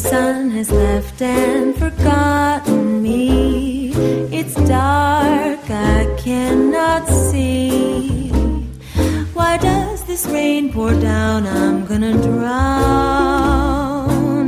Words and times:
sun 0.00 0.50
has 0.50 0.70
left 0.70 1.20
and 1.20 1.76
forgotten 1.76 3.02
me. 3.02 3.92
It's 4.32 4.54
dark, 4.54 5.60
I 5.68 6.06
cannot 6.18 7.06
see. 7.08 8.30
Why 9.34 9.58
does 9.58 10.04
this 10.04 10.24
rain 10.26 10.72
pour 10.72 10.92
down? 10.92 11.46
I'm 11.46 11.84
gonna 11.84 12.14
drown 12.28 13.60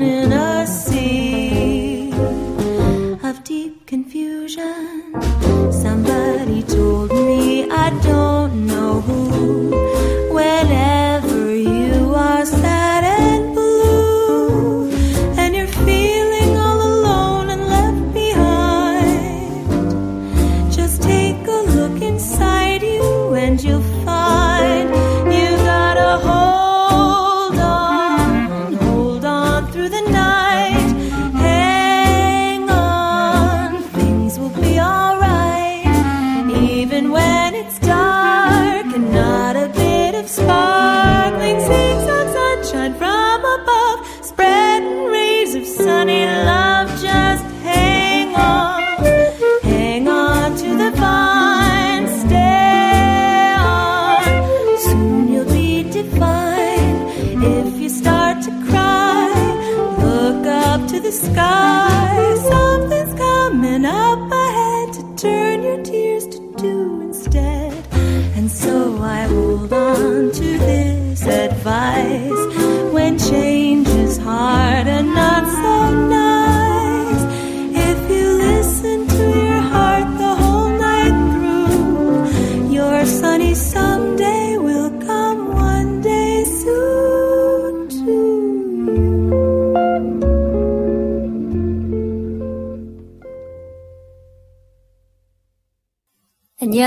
in 0.01 0.33
a 0.33 0.67
sea 0.67 2.13
of 3.23 3.45
deep 3.45 3.87
confusion. 3.87 5.13
Somebody 5.71 6.63
told 6.63 7.11
me 7.13 7.71
I 7.71 7.91
don't 8.01 8.67
know. 8.67 8.82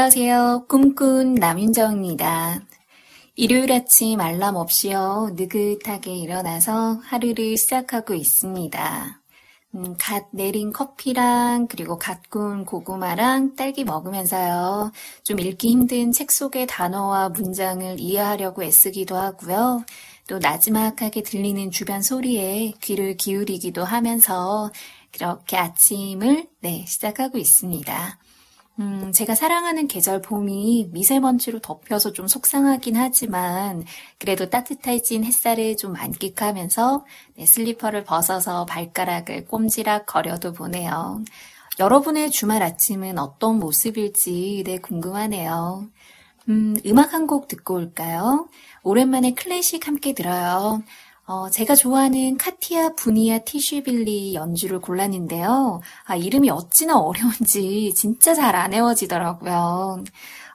안녕하세요. 0.06 0.66
꿈꾼 0.70 1.34
남윤정입니다. 1.34 2.62
일요일 3.38 3.72
아침 3.72 4.22
알람 4.22 4.56
없이요. 4.56 5.32
느긋하게 5.34 6.16
일어나서 6.16 7.00
하루를 7.04 7.58
시작하고 7.58 8.14
있습니다. 8.14 9.22
음, 9.74 9.96
갓 10.00 10.28
내린 10.30 10.72
커피랑 10.72 11.66
그리고 11.68 11.98
갓 11.98 12.30
구운 12.30 12.66
고구마랑 12.66 13.56
딸기 13.56 13.84
먹으면서요. 13.84 14.92
좀 15.24 15.40
읽기 15.40 15.70
힘든 15.70 16.12
책 16.12 16.32
속의 16.32 16.68
단어와 16.68 17.30
문장을 17.30 18.00
이해하려고 18.00 18.64
애쓰기도 18.64 19.16
하고요. 19.16 19.86
또 20.28 20.38
나지막하게 20.38 21.24
들리는 21.24 21.72
주변 21.72 22.04
소리에 22.04 22.74
귀를 22.80 23.18
기울이기도 23.18 23.84
하면서 23.84 24.72
그렇게 25.12 25.58
아침을 25.58 26.46
네, 26.62 26.86
시작하고 26.88 27.40
있습니다. 27.40 28.20
음, 28.80 29.12
제가 29.14 29.36
사랑하는 29.36 29.88
계절 29.88 30.22
봄이 30.22 30.90
미세먼지로 30.92 31.60
덮여서 31.60 32.12
좀 32.12 32.28
속상하긴 32.28 32.98
하지만 32.98 33.86
그래도 34.20 34.50
따뜻해진 34.50 35.24
햇살을 35.24 35.78
좀 35.78 35.94
만끽하면서 35.94 37.06
네, 37.38 37.46
슬리퍼를 37.46 38.04
벗어서 38.04 38.66
발가락을 38.66 39.46
꼼지락 39.46 40.06
거려도 40.08 40.52
보네요. 40.54 41.24
여러분의 41.80 42.32
주말 42.32 42.64
아침은 42.64 43.18
어떤 43.18 43.60
모습일지 43.60 44.64
네, 44.66 44.78
궁금하네요. 44.80 45.88
음, 46.50 46.76
음악 46.86 47.14
한 47.14 47.28
곡 47.28 47.48
듣고 47.48 47.76
올까요? 47.76 48.50
오랜만에 48.84 49.34
클래식 49.34 49.88
함께 49.88 50.14
들어요. 50.14 50.84
어, 51.28 51.50
제가 51.50 51.74
좋아하는 51.74 52.38
카티아 52.38 52.90
부니아 52.96 53.40
티슈빌리 53.40 54.36
연주를 54.36 54.80
골랐는데요. 54.80 55.82
아, 56.06 56.16
이름이 56.16 56.52
어찌나 56.52 57.00
어려운지 57.00 57.94
진짜 57.96 58.34
잘 58.36 58.56
안 58.56 58.72
외워지더라고요. 58.74 60.04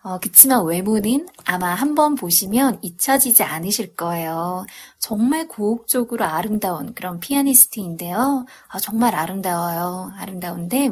어, 0.03 0.19
그치만 0.23 0.65
외모는 0.65 1.29
아마 1.45 1.75
한번 1.75 2.15
보시면 2.15 2.79
잊혀지지 2.83 3.43
않으실 3.43 3.95
거예요. 3.97 4.65
정말 4.99 5.47
고혹적으로 5.49 6.25
아름다운 6.25 6.95
그런 6.95 7.19
피아니스트인데요. 7.21 8.47
아, 8.69 8.79
정말 8.81 9.15
아름다워요. 9.15 10.13
아름다운데, 10.17 10.91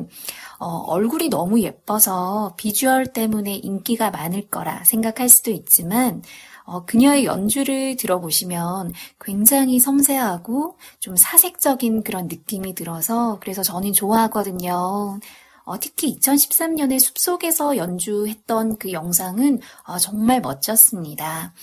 어, 0.58 0.66
얼굴이 0.88 1.28
너무 1.30 1.60
예뻐서 1.62 2.54
비주얼 2.56 3.06
때문에 3.12 3.54
인기가 3.54 4.10
많을 4.10 4.48
거라 4.48 4.82
생각할 4.84 5.28
수도 5.28 5.50
있지만, 5.52 6.22
어, 6.68 6.84
그녀의 6.84 7.24
연주를 7.24 7.96
들어보시면 7.96 8.92
굉장히 9.18 9.80
섬세하고 9.80 10.76
좀 11.00 11.16
사색적인 11.16 12.02
그런 12.02 12.28
느낌이 12.28 12.74
들어서 12.74 13.38
그래서 13.40 13.62
저는 13.62 13.94
좋아하거든요. 13.94 15.18
어, 15.64 15.80
특히 15.80 16.18
2013년에 16.18 17.00
숲속에서 17.00 17.78
연주했던 17.78 18.76
그 18.76 18.92
영상은 18.92 19.60
어, 19.86 19.96
정말 19.96 20.42
멋졌습니다. 20.42 21.54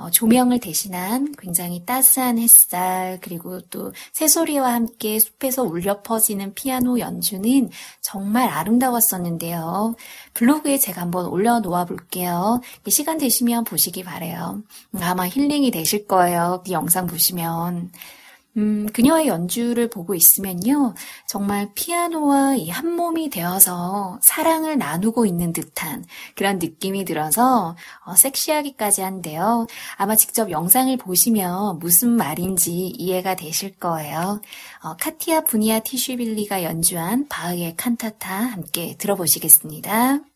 어, 0.00 0.10
조명을 0.10 0.60
대신한 0.60 1.34
굉장히 1.38 1.84
따스한 1.84 2.38
햇살, 2.38 3.18
그리고 3.20 3.60
또 3.68 3.92
새소리와 4.12 4.72
함께 4.72 5.20
숲에서 5.20 5.62
울려 5.62 6.00
퍼지는 6.00 6.54
피아노 6.54 6.98
연주는 6.98 7.68
정말 8.00 8.48
아름다웠었는데요. 8.48 9.94
블로그에 10.32 10.78
제가 10.78 11.02
한번 11.02 11.26
올려놓아 11.26 11.84
볼게요. 11.84 12.62
시간 12.88 13.18
되시면 13.18 13.64
보시기 13.64 14.02
바래요. 14.02 14.62
아마 15.00 15.28
힐링이 15.28 15.70
되실 15.70 16.06
거예요. 16.06 16.62
이 16.66 16.72
영상 16.72 17.06
보시면. 17.06 17.92
음, 18.56 18.88
그녀의 18.92 19.28
연주를 19.28 19.88
보고 19.88 20.14
있으면요. 20.14 20.94
정말 21.28 21.70
피아노와 21.74 22.56
이 22.56 22.70
한 22.70 22.92
몸이 22.96 23.28
되어서 23.30 24.18
사랑을 24.22 24.78
나누고 24.78 25.26
있는 25.26 25.52
듯한 25.52 26.04
그런 26.34 26.58
느낌이 26.58 27.04
들어서 27.04 27.76
어, 28.06 28.14
섹시하기까지 28.14 29.02
한데요. 29.02 29.66
아마 29.96 30.16
직접 30.16 30.50
영상을 30.50 30.96
보시면 30.96 31.78
무슨 31.78 32.10
말인지 32.10 32.72
이해가 32.96 33.36
되실 33.36 33.74
거예요. 33.76 34.40
어, 34.82 34.96
카티아 34.96 35.42
부니아 35.42 35.80
티슈빌리가 35.80 36.62
연주한 36.62 37.28
바흐의 37.28 37.76
칸타타 37.76 38.34
함께 38.34 38.96
들어보시겠습니다. 38.98 40.29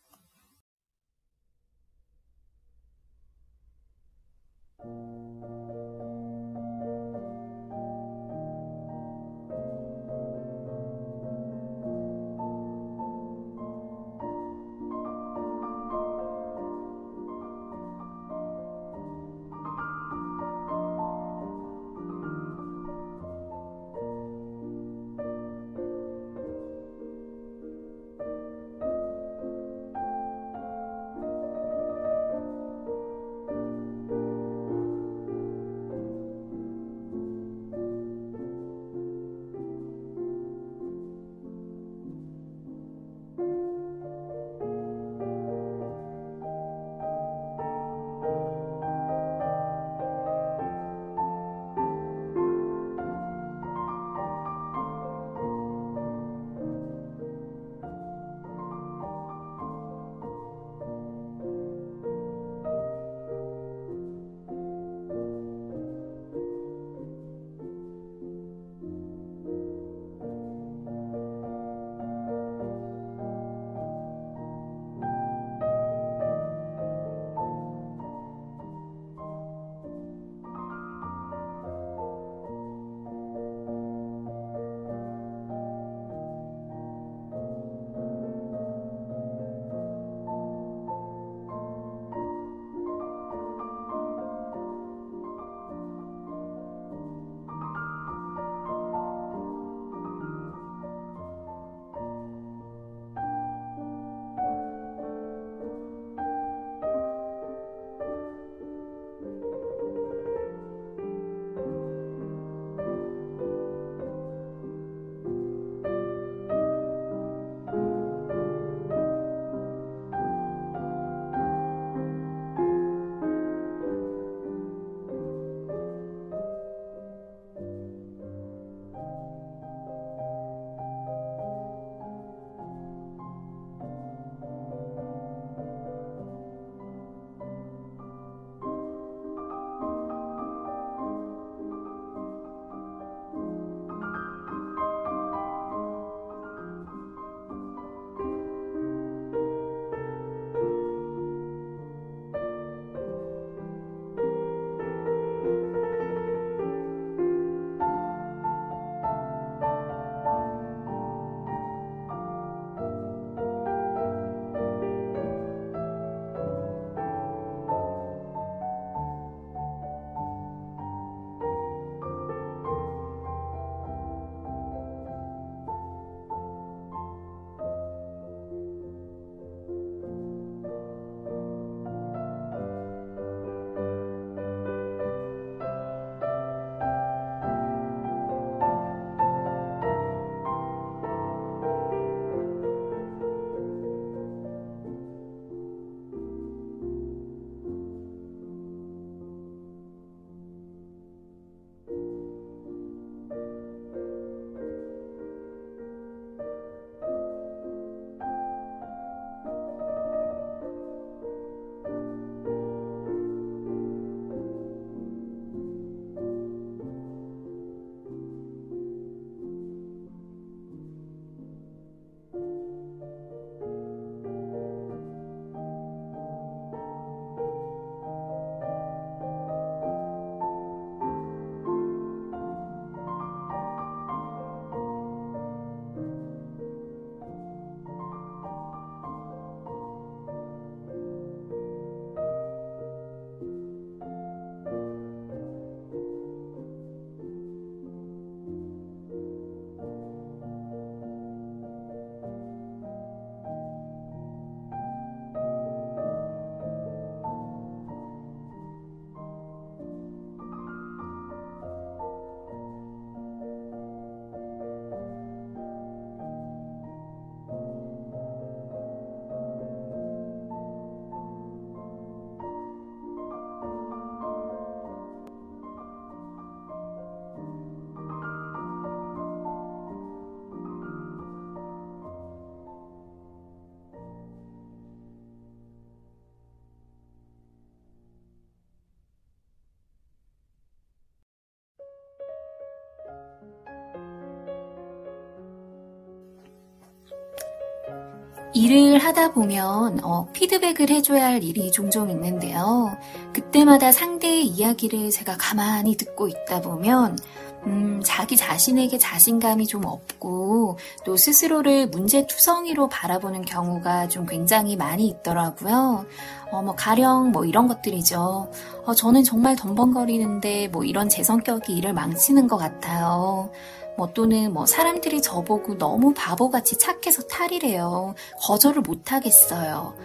일을 298.55 298.99
하다 298.99 299.33
보면 299.33 299.99
어, 300.05 300.29
피드백을 300.31 300.89
해줘야 300.89 301.25
할 301.25 301.43
일이 301.43 301.73
종종 301.73 302.09
있는데요. 302.09 302.97
그때마다 303.33 303.91
상대의 303.91 304.45
이야기를 304.45 305.11
제가 305.11 305.35
가만히 305.37 305.97
듣고 305.97 306.29
있다 306.29 306.61
보면 306.61 307.17
음, 307.65 308.01
자기 308.05 308.37
자신에게 308.37 308.97
자신감이 308.97 309.67
좀 309.67 309.83
없고 309.85 310.77
또 311.03 311.17
스스로를 311.17 311.87
문제투성이로 311.87 312.87
바라보는 312.87 313.41
경우가 313.41 314.07
좀 314.07 314.25
굉장히 314.25 314.77
많이 314.77 315.07
있더라고요. 315.07 316.05
어, 316.51 316.61
뭐 316.61 316.75
가령 316.75 317.31
뭐 317.31 317.43
이런 317.43 317.67
것들이죠. 317.67 318.51
어, 318.85 318.93
저는 318.93 319.25
정말 319.25 319.57
덤벙거리는데 319.57 320.69
뭐 320.69 320.85
이런 320.85 321.09
제 321.09 321.23
성격이 321.23 321.75
일을 321.75 321.91
망치는 321.91 322.47
것 322.47 322.55
같아요. 322.55 323.49
뭐 323.97 324.11
또는 324.13 324.53
뭐 324.53 324.65
사람들이 324.65 325.21
저보고 325.21 325.77
너무 325.77 326.13
바보같이 326.13 326.77
착해서 326.77 327.23
탈이래요. 327.23 328.15
거절을 328.41 328.81
못 328.81 329.11
하겠어요. 329.11 329.95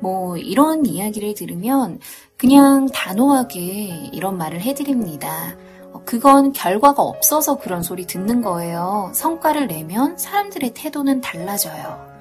뭐 0.00 0.36
이런 0.36 0.84
이야기를 0.84 1.34
들으면 1.34 2.00
그냥 2.36 2.86
단호하게 2.86 4.10
이런 4.12 4.36
말을 4.36 4.60
해드립니다. 4.60 5.56
어, 5.92 6.02
그건 6.04 6.52
결과가 6.52 7.02
없어서 7.02 7.56
그런 7.58 7.82
소리 7.82 8.06
듣는 8.06 8.42
거예요. 8.42 9.10
성과를 9.14 9.68
내면 9.68 10.18
사람들의 10.18 10.74
태도는 10.74 11.20
달라져요. 11.20 12.15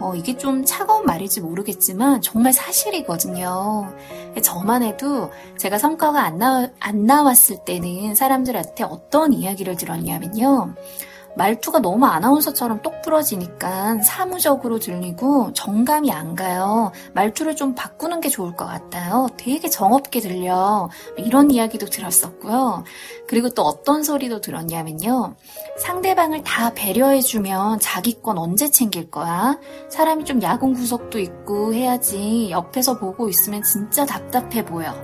어, 0.00 0.14
이게 0.14 0.36
좀 0.36 0.64
차가운 0.64 1.06
말일지 1.06 1.40
모르겠지만 1.40 2.20
정말 2.20 2.52
사실이거든요. 2.52 3.92
저만 4.42 4.82
해도 4.82 5.30
제가 5.56 5.78
성과가 5.78 6.20
안, 6.20 6.38
나, 6.38 6.70
안 6.80 7.06
나왔을 7.06 7.64
때는 7.64 8.14
사람들한테 8.14 8.84
어떤 8.84 9.32
이야기를 9.32 9.76
들었냐면요. 9.76 10.74
말투가 11.36 11.80
너무 11.80 12.06
아나운서처럼 12.06 12.82
똑 12.82 13.02
부러지니까 13.02 13.98
사무적으로 14.02 14.78
들리고 14.78 15.52
정감이 15.52 16.12
안 16.12 16.34
가요. 16.34 16.92
말투를 17.12 17.56
좀 17.56 17.74
바꾸는 17.74 18.20
게 18.20 18.28
좋을 18.28 18.56
것 18.56 18.66
같아요. 18.66 19.28
되게 19.36 19.68
정없게 19.68 20.20
들려. 20.20 20.88
이런 21.16 21.50
이야기도 21.50 21.86
들었었고요. 21.86 22.84
그리고 23.26 23.48
또 23.50 23.62
어떤 23.62 24.02
소리도 24.02 24.40
들었냐면요. 24.40 25.34
상대방을 25.78 26.44
다 26.44 26.72
배려해주면 26.74 27.80
자기 27.80 28.20
건 28.22 28.38
언제 28.38 28.70
챙길 28.70 29.10
거야? 29.10 29.58
사람이 29.88 30.24
좀 30.24 30.40
야근 30.42 30.74
구석도 30.74 31.18
있고 31.18 31.74
해야지. 31.74 32.48
옆에서 32.50 32.98
보고 32.98 33.28
있으면 33.28 33.62
진짜 33.62 34.06
답답해 34.06 34.64
보여. 34.64 34.94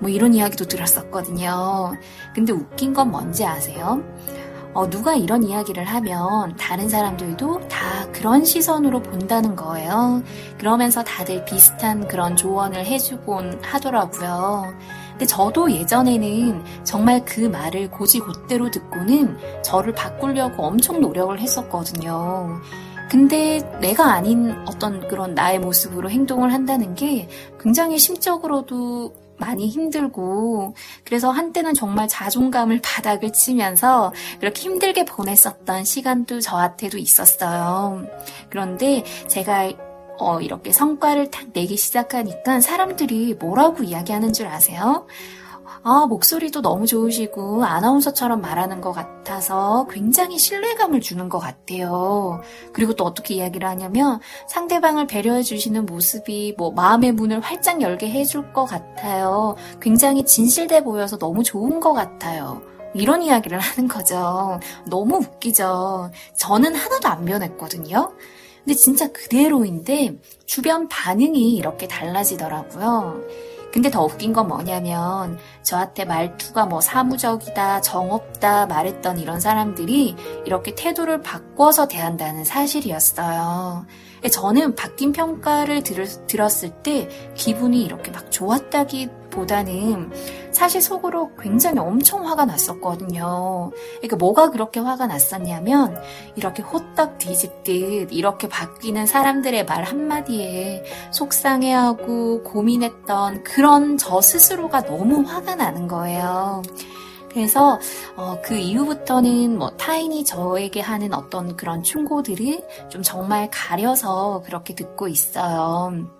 뭐 0.00 0.08
이런 0.08 0.34
이야기도 0.34 0.64
들었었거든요. 0.64 1.92
근데 2.34 2.52
웃긴 2.52 2.92
건 2.94 3.10
뭔지 3.10 3.44
아세요? 3.44 4.02
어, 4.72 4.88
누가 4.88 5.14
이런 5.14 5.42
이야기를 5.42 5.84
하면 5.84 6.56
다른 6.56 6.88
사람들도 6.88 7.68
다 7.68 8.06
그런 8.12 8.44
시선으로 8.44 9.02
본다는 9.02 9.56
거예요. 9.56 10.22
그러면서 10.58 11.02
다들 11.02 11.44
비슷한 11.44 12.06
그런 12.06 12.36
조언을 12.36 12.84
해주곤 12.86 13.60
하더라고요. 13.62 14.72
근데 15.10 15.26
저도 15.26 15.70
예전에는 15.72 16.64
정말 16.84 17.24
그 17.24 17.40
말을 17.40 17.90
고지곧대로 17.90 18.70
듣고는 18.70 19.36
저를 19.62 19.92
바꾸려고 19.92 20.62
엄청 20.62 21.00
노력을 21.00 21.38
했었거든요. 21.38 22.60
근데 23.10 23.58
내가 23.80 24.12
아닌 24.12 24.54
어떤 24.66 25.06
그런 25.08 25.34
나의 25.34 25.58
모습으로 25.58 26.08
행동을 26.10 26.52
한다는 26.52 26.94
게 26.94 27.28
굉장히 27.58 27.98
심적으로도 27.98 29.12
많이 29.40 29.68
힘들고 29.68 30.74
그래서 31.04 31.30
한때는 31.30 31.74
정말 31.74 32.06
자존감을 32.06 32.80
바닥을 32.82 33.32
치면서 33.32 34.12
그렇게 34.38 34.62
힘들게 34.62 35.04
보냈었던 35.04 35.84
시간도 35.84 36.40
저한테도 36.40 36.98
있었어요. 36.98 38.06
그런데 38.50 39.02
제가 39.26 39.72
어, 40.18 40.40
이렇게 40.40 40.70
성과를 40.70 41.30
딱 41.30 41.46
내기 41.54 41.76
시작하니까 41.78 42.60
사람들이 42.60 43.34
뭐라고 43.40 43.82
이야기하는 43.82 44.34
줄 44.34 44.46
아세요? 44.46 45.06
아, 45.82 46.04
목소리도 46.06 46.60
너무 46.60 46.86
좋으시고 46.86 47.64
아나운서처럼 47.64 48.42
말하는 48.42 48.82
것 48.82 48.92
같아서 48.92 49.86
굉장히 49.90 50.38
신뢰감을 50.38 51.00
주는 51.00 51.28
것 51.30 51.38
같아요. 51.38 52.42
그리고 52.74 52.94
또 52.94 53.04
어떻게 53.04 53.34
이야기를 53.34 53.66
하냐면 53.66 54.20
상대방을 54.48 55.06
배려해 55.06 55.42
주시는 55.42 55.86
모습이 55.86 56.54
뭐 56.58 56.70
마음의 56.72 57.12
문을 57.12 57.40
활짝 57.40 57.80
열게 57.80 58.10
해줄 58.10 58.52
것 58.52 58.66
같아요. 58.66 59.56
굉장히 59.80 60.24
진실돼 60.24 60.84
보여서 60.84 61.16
너무 61.16 61.42
좋은 61.42 61.80
것 61.80 61.94
같아요. 61.94 62.60
이런 62.94 63.22
이야기를 63.22 63.58
하는 63.60 63.88
거죠. 63.88 64.60
너무 64.86 65.16
웃기죠. 65.16 66.10
저는 66.36 66.74
하나도 66.74 67.08
안 67.08 67.24
변했거든요. 67.24 68.12
근데 68.64 68.74
진짜 68.74 69.10
그대로인데 69.10 70.18
주변 70.44 70.88
반응이 70.88 71.54
이렇게 71.54 71.88
달라지더라고요. 71.88 73.22
근데 73.72 73.90
더 73.90 74.02
웃긴 74.04 74.32
건 74.32 74.48
뭐냐면 74.48 75.38
저한테 75.62 76.04
말투가 76.04 76.66
뭐 76.66 76.80
사무적이다, 76.80 77.80
정없다 77.82 78.66
말했던 78.66 79.18
이런 79.18 79.40
사람들이 79.40 80.16
이렇게 80.44 80.74
태도를 80.74 81.22
바꿔서 81.22 81.86
대한다는 81.86 82.44
사실이었어요. 82.44 83.86
저는 84.32 84.74
바뀐 84.74 85.12
평가를 85.12 85.82
들, 85.82 86.00
었을 86.40 86.70
때 86.82 87.08
기분이 87.34 87.82
이렇게 87.82 88.10
막 88.10 88.30
좋았다기 88.30 89.08
보다는 89.30 90.10
사실 90.52 90.82
속으로 90.82 91.34
굉장히 91.36 91.78
엄청 91.78 92.26
화가 92.26 92.44
났었거든요. 92.44 93.70
그러니까 93.96 94.16
뭐가 94.16 94.50
그렇게 94.50 94.80
화가 94.80 95.06
났었냐면 95.06 95.96
이렇게 96.36 96.62
호떡 96.62 97.18
뒤집듯 97.18 98.12
이렇게 98.12 98.48
바뀌는 98.48 99.06
사람들의 99.06 99.64
말 99.66 99.84
한마디에 99.84 100.84
속상해하고 101.12 102.42
고민했던 102.42 103.44
그런 103.44 103.96
저 103.96 104.20
스스로가 104.20 104.84
너무 104.84 105.22
화가 105.22 105.54
나는 105.54 105.88
거예요. 105.88 106.62
그래서 107.32 107.78
어, 108.16 108.38
그 108.42 108.56
이후부터는 108.56 109.56
뭐 109.56 109.70
타인이 109.70 110.24
저에게 110.24 110.80
하는 110.80 111.14
어떤 111.14 111.56
그런 111.56 111.82
충고들을 111.82 112.88
좀 112.88 113.02
정말 113.02 113.48
가려서 113.50 114.42
그렇게 114.44 114.74
듣고 114.74 115.08
있어요. 115.08 116.19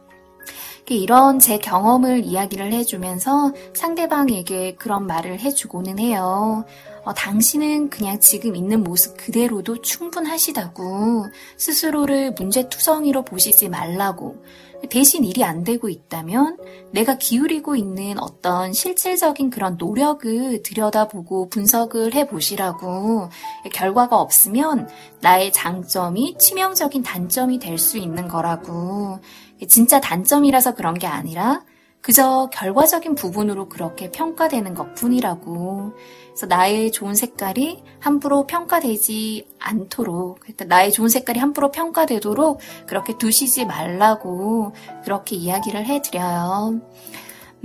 이런 0.88 1.38
제 1.38 1.58
경험을 1.58 2.24
이야기를 2.24 2.72
해주면서 2.72 3.52
상대방에게 3.74 4.74
그런 4.76 5.06
말을 5.06 5.38
해주고는 5.40 5.98
해요. 5.98 6.64
어, 7.04 7.14
당신은 7.14 7.90
그냥 7.90 8.20
지금 8.20 8.56
있는 8.56 8.82
모습 8.84 9.16
그대로도 9.16 9.80
충분하시다고 9.82 11.26
스스로를 11.56 12.32
문제투성이로 12.32 13.22
보시지 13.24 13.68
말라고. 13.68 14.42
대신 14.88 15.24
일이 15.24 15.44
안 15.44 15.62
되고 15.62 15.90
있다면 15.90 16.56
내가 16.90 17.18
기울이고 17.18 17.76
있는 17.76 18.18
어떤 18.18 18.72
실질적인 18.72 19.50
그런 19.50 19.76
노력을 19.76 20.62
들여다보고 20.62 21.50
분석을 21.50 22.14
해 22.14 22.26
보시라고. 22.26 23.28
결과가 23.74 24.18
없으면 24.18 24.88
나의 25.20 25.52
장점이 25.52 26.36
치명적인 26.38 27.02
단점이 27.02 27.58
될 27.58 27.78
수 27.78 27.98
있는 27.98 28.26
거라고 28.28 29.20
진짜 29.68 30.00
단점이라서 30.00 30.74
그런 30.74 30.94
게 30.94 31.06
아니라 31.06 31.62
그저 32.00 32.48
결과적인 32.52 33.14
부분으로 33.14 33.68
그렇게 33.68 34.10
평가되는 34.10 34.74
것 34.74 34.94
뿐이라고. 34.94 35.92
그래서 36.28 36.46
나의 36.46 36.92
좋은 36.92 37.14
색깔이 37.14 37.82
함부로 38.00 38.46
평가되지 38.46 39.48
않도록, 39.58 40.40
그러니까 40.40 40.64
나의 40.64 40.92
좋은 40.92 41.08
색깔이 41.08 41.38
함부로 41.38 41.70
평가되도록 41.70 42.60
그렇게 42.86 43.18
두시지 43.18 43.66
말라고 43.66 44.72
그렇게 45.04 45.36
이야기를 45.36 45.84
해드려요. 45.84 46.80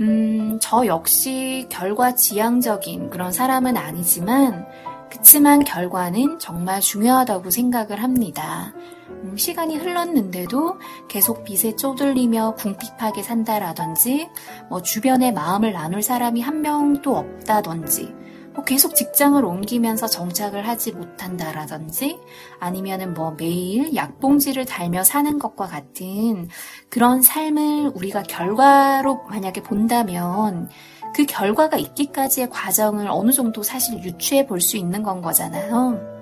음, 0.00 0.58
저 0.60 0.84
역시 0.84 1.66
결과 1.70 2.14
지향적인 2.14 3.08
그런 3.08 3.32
사람은 3.32 3.78
아니지만, 3.78 4.66
그치만 5.10 5.64
결과는 5.64 6.38
정말 6.38 6.82
중요하다고 6.82 7.50
생각을 7.50 8.02
합니다. 8.02 8.74
음, 9.10 9.36
시간이 9.36 9.76
흘렀는데도 9.76 10.78
계속 11.08 11.44
빚에 11.44 11.76
쪼들리며 11.76 12.54
궁핍하게 12.56 13.22
산다라든지, 13.22 14.28
뭐 14.68 14.82
주변에 14.82 15.32
마음을 15.32 15.72
나눌 15.72 16.02
사람이 16.02 16.40
한 16.40 16.62
명도 16.62 17.16
없다든지, 17.16 18.14
뭐 18.54 18.64
계속 18.64 18.94
직장을 18.94 19.44
옮기면서 19.44 20.06
정착을 20.06 20.66
하지 20.66 20.92
못한다라든지, 20.92 22.18
아니면은 22.58 23.14
뭐 23.14 23.32
매일 23.38 23.94
약봉지를 23.94 24.64
달며 24.64 25.04
사는 25.04 25.38
것과 25.38 25.66
같은 25.66 26.48
그런 26.88 27.22
삶을 27.22 27.92
우리가 27.94 28.22
결과로 28.22 29.20
만약에 29.28 29.62
본다면, 29.62 30.68
그 31.14 31.24
결과가 31.26 31.76
있기까지의 31.78 32.50
과정을 32.50 33.08
어느 33.08 33.30
정도 33.30 33.62
사실 33.62 34.02
유추해 34.02 34.46
볼 34.46 34.60
수 34.60 34.76
있는 34.76 35.02
건 35.02 35.22
거잖아요. 35.22 36.15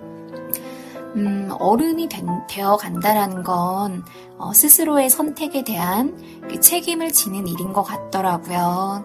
음, 1.17 1.49
어른이 1.59 2.09
된, 2.09 2.27
되어 2.49 2.77
간다라는 2.77 3.43
건 3.43 4.05
어, 4.37 4.53
스스로의 4.53 5.11
선택에 5.11 5.63
대한 5.63 6.17
그 6.49 6.61
책임을 6.61 7.13
지는 7.13 7.47
일인 7.47 7.73
것 7.73 7.83
같더라고요. 7.83 9.05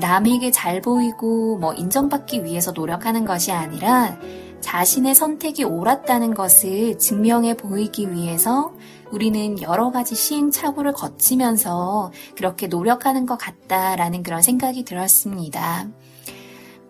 남에게 0.00 0.50
잘 0.50 0.80
보이고 0.80 1.58
뭐 1.58 1.74
인정받기 1.74 2.44
위해서 2.44 2.72
노력하는 2.72 3.24
것이 3.24 3.52
아니라 3.52 4.18
자신의 4.60 5.14
선택이 5.14 5.64
옳았다는 5.64 6.34
것을 6.34 6.98
증명해 6.98 7.56
보이기 7.56 8.12
위해서 8.12 8.72
우리는 9.10 9.60
여러 9.62 9.90
가지 9.90 10.14
시행착오를 10.14 10.92
거치면서 10.92 12.12
그렇게 12.36 12.66
노력하는 12.66 13.26
것 13.26 13.36
같다라는 13.36 14.22
그런 14.22 14.42
생각이 14.42 14.84
들었습니다. 14.84 15.88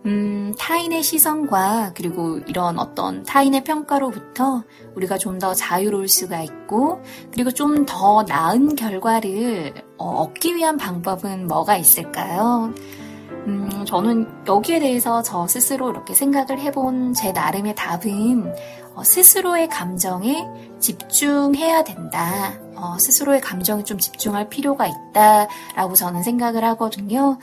음, 0.06 0.54
타인의 0.58 1.02
시선과 1.02 1.92
그리고 1.94 2.38
이런 2.46 2.78
어떤 2.78 3.22
타인의 3.22 3.64
평가로부터 3.64 4.64
우리가 4.96 5.18
좀 5.18 5.38
더 5.38 5.52
자유로울 5.54 6.08
수가 6.08 6.42
있고 6.42 7.02
그리고 7.32 7.50
좀 7.50 7.84
더 7.86 8.22
나은 8.24 8.76
결과를 8.76 9.74
어, 9.98 10.06
얻기 10.22 10.54
위한 10.56 10.76
방법은 10.78 11.46
뭐가 11.46 11.76
있을까요? 11.76 12.72
음, 13.46 13.84
저는 13.86 14.44
여기에 14.46 14.80
대해서 14.80 15.22
저 15.22 15.46
스스로 15.46 15.90
이렇게 15.90 16.14
생각을 16.14 16.58
해본 16.60 17.14
제 17.14 17.32
나름의 17.32 17.74
답은 17.74 18.52
어, 18.94 19.02
스스로의 19.04 19.68
감정에 19.68 20.46
집중해야 20.78 21.84
된다. 21.84 22.54
어, 22.74 22.98
스스로의 22.98 23.40
감정에 23.40 23.82
좀 23.84 23.98
집중할 23.98 24.48
필요가 24.48 24.86
있다라고 24.86 25.94
저는 25.94 26.22
생각을 26.22 26.64
하거든요. 26.64 27.38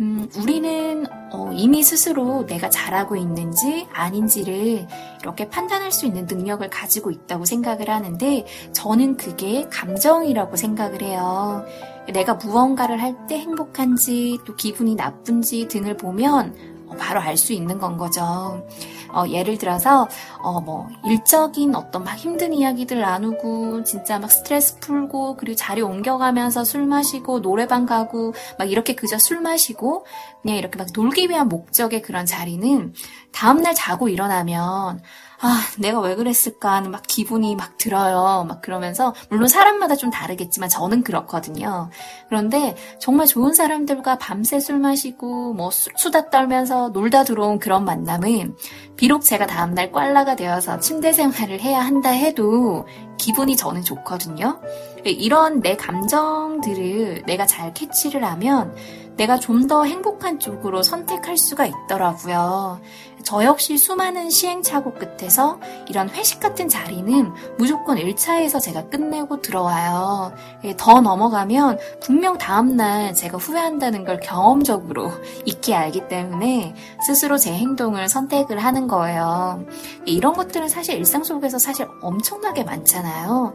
음, 0.00 0.28
우리는 0.36 1.06
어, 1.32 1.50
이미 1.52 1.82
스스로 1.84 2.46
내가 2.46 2.68
잘하고 2.68 3.16
있는지 3.16 3.86
아닌지를 3.92 4.86
이렇게 5.20 5.48
판단할 5.48 5.92
수 5.92 6.06
있는 6.06 6.26
능력을 6.26 6.68
가지고 6.68 7.10
있다고 7.10 7.44
생각을 7.44 7.88
하는데 7.88 8.44
저는 8.72 9.16
그게 9.16 9.68
감정이라고 9.70 10.56
생각을 10.56 11.02
해요. 11.02 11.64
내가 12.12 12.34
무언가를 12.34 13.00
할 13.00 13.14
때 13.28 13.38
행복한지 13.38 14.38
또 14.44 14.56
기분이 14.56 14.96
나쁜지 14.96 15.68
등을 15.68 15.96
보면 15.96 16.54
어, 16.88 16.96
바로 16.98 17.20
알 17.20 17.36
수 17.36 17.52
있는 17.52 17.78
건 17.78 17.96
거죠. 17.96 18.66
어, 19.14 19.28
예를 19.28 19.58
들어서 19.58 20.08
어, 20.42 20.60
뭐 20.60 20.88
일적인 21.04 21.74
어떤 21.74 22.04
막 22.04 22.16
힘든 22.16 22.52
이야기들 22.52 23.00
나누고 23.00 23.84
진짜 23.84 24.18
막 24.18 24.30
스트레스 24.30 24.78
풀고 24.80 25.36
그리고 25.36 25.56
자리 25.56 25.80
옮겨가면서 25.80 26.64
술 26.64 26.86
마시고 26.86 27.40
노래방 27.40 27.86
가고 27.86 28.34
막 28.58 28.70
이렇게 28.70 28.94
그저 28.94 29.18
술 29.18 29.40
마시고 29.40 30.04
그냥 30.42 30.56
이렇게 30.56 30.78
막 30.78 30.88
놀기 30.94 31.28
위한 31.28 31.48
목적의 31.48 32.02
그런 32.02 32.26
자리는 32.26 32.92
다음날 33.32 33.74
자고 33.74 34.08
일어나면 34.08 35.00
아, 35.40 35.60
내가 35.78 36.00
왜 36.00 36.14
그랬을까 36.14 36.72
하는 36.72 36.90
막 36.90 37.02
기분이 37.06 37.56
막 37.56 37.76
들어요. 37.76 38.44
막 38.48 38.62
그러면서, 38.62 39.14
물론 39.28 39.48
사람마다 39.48 39.96
좀 39.96 40.10
다르겠지만 40.10 40.68
저는 40.68 41.02
그렇거든요. 41.02 41.90
그런데 42.28 42.76
정말 42.98 43.26
좋은 43.26 43.52
사람들과 43.52 44.18
밤새 44.18 44.60
술 44.60 44.78
마시고, 44.78 45.52
뭐 45.54 45.70
수, 45.70 45.90
수다 45.96 46.30
떨면서 46.30 46.90
놀다 46.90 47.24
들어온 47.24 47.58
그런 47.58 47.84
만남은, 47.84 48.56
비록 48.96 49.22
제가 49.22 49.46
다음날 49.46 49.90
꽐라가 49.92 50.36
되어서 50.36 50.78
침대 50.78 51.12
생활을 51.12 51.60
해야 51.60 51.80
한다 51.80 52.10
해도, 52.10 52.86
기분이 53.18 53.56
저는 53.56 53.82
좋거든요. 53.82 54.60
이런 55.04 55.60
내 55.60 55.76
감정들을 55.76 57.24
내가 57.26 57.46
잘 57.46 57.74
캐치를 57.74 58.24
하면, 58.24 58.74
내가 59.16 59.38
좀 59.38 59.64
더 59.64 59.84
행복한 59.84 60.38
쪽으로 60.38 60.82
선택할 60.82 61.38
수가 61.38 61.66
있더라고요. 61.66 62.80
저 63.22 63.42
역시 63.44 63.78
수많은 63.78 64.28
시행착오 64.28 64.92
끝에서 64.92 65.58
이런 65.88 66.10
회식 66.10 66.38
같은 66.40 66.68
자리는 66.68 67.32
무조건 67.56 67.96
1차에서 67.96 68.60
제가 68.60 68.90
끝내고 68.90 69.40
들어와요. 69.40 70.34
예, 70.64 70.74
더 70.76 71.00
넘어가면 71.00 71.78
분명 72.02 72.36
다음날 72.36 73.14
제가 73.14 73.38
후회한다는 73.38 74.04
걸 74.04 74.20
경험적으로 74.20 75.10
익히 75.46 75.74
알기 75.74 76.08
때문에 76.08 76.74
스스로 77.06 77.38
제 77.38 77.54
행동을 77.54 78.08
선택을 78.10 78.58
하는 78.58 78.86
거예요. 78.86 79.64
이런 80.04 80.34
것들은 80.34 80.68
사실 80.68 80.96
일상 80.96 81.24
속에서 81.24 81.58
사실 81.58 81.88
엄청나게 82.02 82.64
많잖아요. 82.64 83.54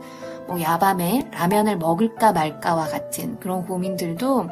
뭐 0.49 0.59
야밤에 0.59 1.29
라면을 1.31 1.77
먹을까 1.77 2.33
말까와 2.33 2.87
같은 2.87 3.39
그런 3.39 3.63
고민들도 3.67 4.49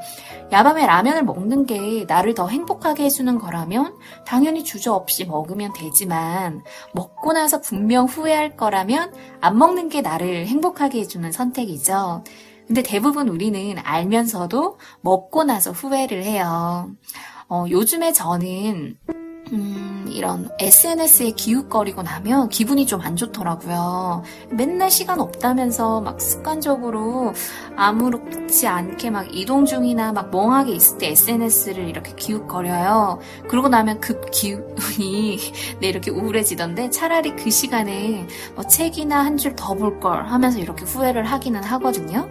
야밤에 0.52 0.86
라면을 0.86 1.24
먹는 1.24 1.66
게 1.66 2.06
나를 2.08 2.36
더 2.36 2.48
행복하게 2.48 3.06
해주는 3.06 3.40
거라면 3.40 3.98
당연히 4.24 4.64
주저 4.64 4.94
없이 4.94 5.26
먹으면 5.26 5.74
되지만 5.74 6.62
먹고 6.94 7.34
나서 7.34 7.62
분명 7.62 8.06
후회할 8.06 8.56
거라면 8.56 9.12
안 9.42 9.58
먹는 9.58 9.90
게 9.90 10.02
나를 10.02 10.46
행복하게 10.46 11.00
해주는 11.00 11.32
선택이죠. 11.32 12.24
근데 12.68 12.84
대부분 12.84 13.28
우리는 13.28 13.78
알면서도 13.80 14.78
먹고 15.02 15.46
나서 15.46 15.72
후회를 15.72 16.24
해요. 16.24 16.92
어, 17.50 17.66
요즘에 17.72 18.14
저는 18.14 18.98
음, 19.52 19.97
이런 20.18 20.50
SNS에 20.60 21.32
기웃거리고 21.32 22.02
나면 22.04 22.50
기분이 22.50 22.86
좀 22.86 22.98
안 23.02 23.16
좋더라고요. 23.16 24.24
맨날 24.50 24.90
시간 24.90 25.20
없다면서 25.20 26.02
막 26.02 26.20
습관적으로 26.20 27.34
아무렇지 27.76 28.68
않게 28.68 29.12
막 29.12 29.28
이동 29.34 29.66
중이나 29.66 30.12
막 30.12 30.32
멍하게 30.32 30.74
있을 30.74 30.98
때 30.98 31.10
SNS를 31.12 31.88
이렇게 31.88 32.14
기웃거려요. 32.16 33.20
그러고 33.48 33.68
나면 33.70 34.00
급 34.02 34.32
기운이 34.32 35.38
네, 35.80 35.88
이렇게 35.88 36.10
우울해지던데 36.12 36.90
차라리 36.90 37.36
그 37.36 37.50
시간에 37.52 38.28
뭐 38.56 38.66
책이나 38.66 39.24
한 39.24 39.38
줄 39.38 39.56
더 39.56 39.76
볼 39.76 40.00
걸 40.00 40.26
하면서 40.28 40.58
이렇게 40.60 40.84
후회를 40.86 41.24
하기는 41.24 41.64
하거든요. 41.64 42.28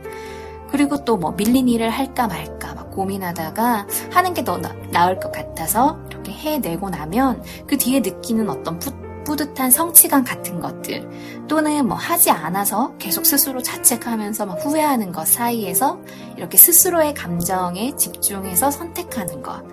그리고 0.71 1.05
또 1.05 1.17
뭐 1.17 1.33
밀린 1.33 1.69
일을 1.69 1.89
할까 1.91 2.27
말까 2.27 2.75
막 2.75 2.91
고민하다가 2.91 3.87
하는 4.13 4.35
게 4.35 4.45
더 4.45 4.59
나을 4.93 5.19
것 5.19 5.33
같아서 5.33 5.99
이렇게 6.11 6.33
해내고 6.33 6.91
나면 6.91 7.43
그 7.67 7.77
뒤에 7.77 8.01
느끼는 8.01 8.49
어떤 8.49 8.79
푸, 8.79 8.93
뿌듯한 9.25 9.71
성취감 9.73 10.25
같은 10.25 10.61
것들 10.61 11.09
또는 11.49 11.89
뭐 11.89 11.97
하지 11.97 12.31
않아서 12.31 12.95
계속 12.99 13.27
스스로 13.27 13.61
자책하면서 13.61 14.47
막 14.47 14.65
후회하는 14.65 15.11
것 15.13 15.27
사이에서 15.27 16.01
이렇게 16.37 16.57
스스로의 16.57 17.15
감정에 17.15 17.97
집중해서 17.97 18.71
선택하는 18.71 19.43
것. 19.43 19.65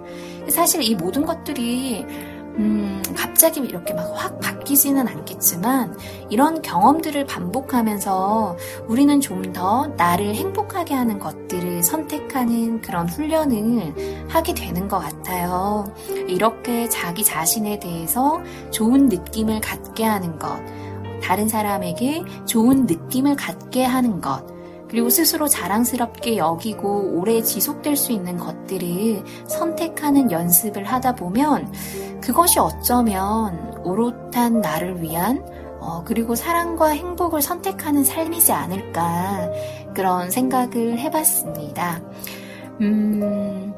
사실 0.49 0.82
이 0.82 0.95
모든 0.95 1.23
것들이 1.25 2.06
음, 2.58 3.02
갑자기 3.16 3.60
이렇게 3.62 3.94
막 3.94 4.13
확 4.16 4.39
바뀌지는 4.39 5.08
않겠지만 5.08 5.98
이런 6.30 6.62
경험들을 6.62 7.26
반복하면서 7.26 8.58
우리는 8.88 9.20
좀 9.22 9.44
더 9.54 9.88
나를 9.98 10.34
행복하게 10.36 10.94
하는 10.96 11.20
것들을 11.20 11.84
선택하는 11.84 12.82
그런 12.82 13.08
훈련을 13.08 14.26
하게 14.30 14.54
되는 14.54 14.88
것 14.88 14.98
같아요. 15.00 15.94
이렇게 16.28 16.89
자기 16.89 17.24
자신에 17.24 17.78
대해서 17.80 18.42
좋은 18.72 19.10
느낌을 19.10 19.62
갖게 19.62 20.06
하는 20.06 20.39
것, 20.39 20.60
다른 21.22 21.48
사람에게 21.50 22.24
좋은 22.46 22.86
느낌을 22.88 23.36
갖게 23.36 23.84
하는 23.84 24.22
것, 24.22 24.44
그리고 24.93 25.10
스스로 25.10 25.47
자랑스럽게 25.47 26.38
여기고 26.38 27.17
오래 27.17 27.41
지속될 27.41 27.97
수 27.97 28.12
있는 28.12 28.38
것들을 28.38 29.23
선택하는 29.47 30.29
연습을 30.29 30.84
하다 30.84 31.15
보면 31.15 31.73
그것이 32.21 32.60
어쩌면 32.60 33.75
오롯한 33.84 34.62
나를 34.62 35.01
위한 35.01 35.43
어, 35.79 36.03
그리고 36.06 36.36
사랑과 36.36 36.89
행복을 36.89 37.41
선택하는 37.41 38.03
삶이지 38.03 38.51
않을까 38.51 39.49
그런 39.95 40.29
생각을 40.29 40.99
해봤습니다. 40.99 41.99
음, 42.82 43.73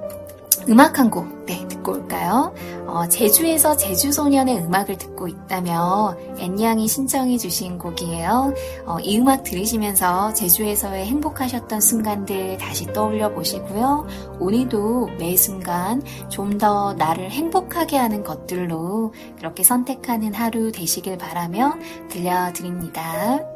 음악 0.67 0.99
한 0.99 1.09
곡, 1.09 1.45
네, 1.45 1.64
듣고 1.85 1.91
올까요? 1.91 2.53
어, 2.87 3.07
제주에서 3.07 3.77
제주소년의 3.77 4.63
음악을 4.63 4.97
듣고 4.97 5.27
있다며 5.27 6.17
앤양이 6.39 6.87
신청해 6.87 7.37
주신 7.37 7.77
곡이에요. 7.77 8.53
어, 8.85 8.97
이 8.99 9.19
음악 9.19 9.43
들으시면서 9.43 10.33
제주에서의 10.33 11.05
행복하셨던 11.05 11.79
순간들 11.79 12.57
다시 12.57 12.85
떠올려 12.87 13.31
보시고요. 13.31 14.07
오늘도 14.39 15.09
매 15.19 15.37
순간 15.37 16.01
좀 16.29 16.55
더 16.55 16.93
나를 16.93 17.31
행복하게 17.31 17.97
하는 17.97 18.23
것들로 18.23 19.13
그렇게 19.37 19.61
선택하는 19.61 20.33
하루 20.33 20.71
되시길 20.71 21.17
바라며 21.17 21.73
들려드립니다. 22.09 23.54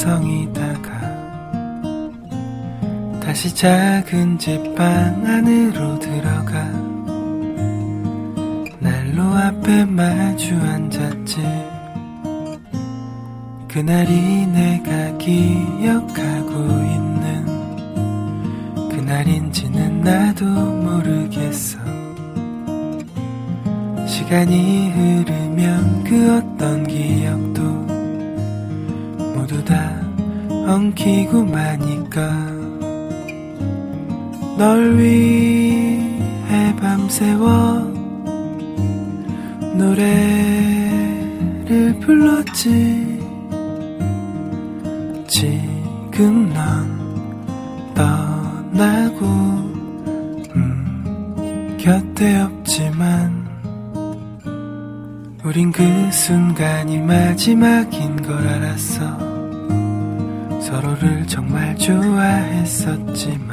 서성이 0.00 0.50
다가 0.54 0.98
다시 3.20 3.54
작은 3.54 4.38
집 4.38 4.74
방 4.74 4.86
안으로 5.26 5.98
들어가 5.98 6.64
날 8.78 9.14
난로 9.14 9.22
앞에 9.22 9.84
마주 9.84 10.54
앉았지. 10.54 11.42
그날이 13.68 14.46
내가 14.46 15.18
기억하고 15.18 16.54
있는 16.94 17.44
그날인지는 18.88 20.00
나도 20.00 20.46
모르겠어. 20.46 21.78
시간이 24.06 24.92
흐르면 24.92 26.04
그 26.04 26.38
어떤 26.38 26.86
기억도 26.86 27.89
모두 29.34 29.64
다 29.64 30.00
엉키고 30.48 31.44
마니까. 31.44 32.30
널 34.56 34.98
위해 34.98 36.74
밤새워 36.80 37.90
노래를 39.74 40.80
불렀지. 42.00 43.18
지금 45.26 46.52
넌 46.52 47.00
떠나고 47.94 49.26
음, 50.54 51.76
곁에 51.80 52.40
없지만 52.40 53.29
우린 55.50 55.72
그 55.72 55.82
순간이 56.12 56.98
마지막인 56.98 58.22
걸 58.22 58.46
알았어 58.46 59.18
서로를 60.60 61.26
정말 61.26 61.76
좋아했었지만 61.76 63.48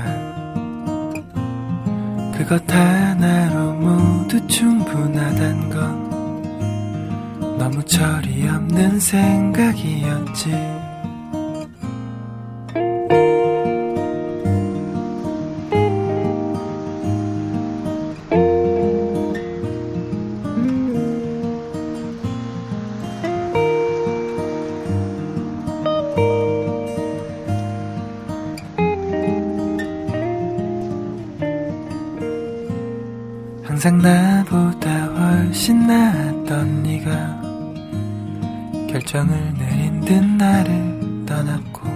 그것 2.37 2.61
하나로 2.71 3.73
모두 3.73 4.45
충분하단 4.45 5.69
건 5.71 6.07
너무 7.57 7.83
철이 7.83 8.47
없는 8.47 8.99
생각이었지. 8.99 10.76
항상 33.77 33.99
나보다 33.99 34.89
훨씬 35.05 35.85
나았던 35.85 36.81
네가 36.81 37.41
결정을 38.89 39.53
내린 39.53 40.01
듯 40.01 40.19
나를 40.25 41.23
떠났고 41.27 41.87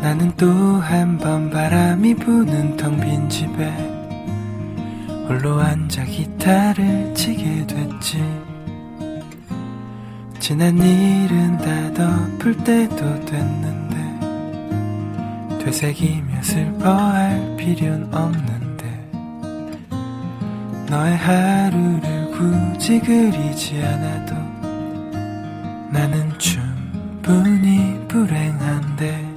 나는 0.00 0.32
또 0.38 0.80
한 0.80 1.18
번 1.18 1.50
바람이 1.50 2.14
부는 2.14 2.78
텅 2.78 2.98
빈 2.98 3.28
집에 3.28 3.70
홀로 5.28 5.60
앉아 5.60 6.02
기타를 6.04 7.12
치게 7.12 7.66
됐지. 7.66 8.24
지난 10.38 10.78
일은 10.78 11.58
다 11.58 11.92
덮을 11.92 12.56
때도 12.64 12.96
됐는데 13.26 13.98
되새기며 15.62 16.42
슬퍼할 16.42 17.56
필요는 17.58 18.14
없는데 18.14 18.57
너의 20.90 21.16
하루를 21.18 22.30
굳이 22.30 22.98
그리지 23.00 23.82
않아도 23.82 24.34
나는 25.90 26.32
충분히 26.38 27.94
불행한데 28.08 29.28